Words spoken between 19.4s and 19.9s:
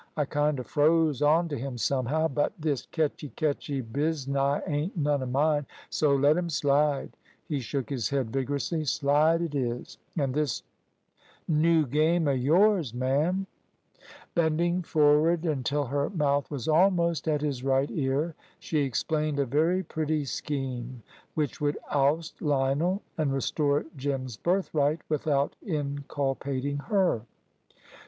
very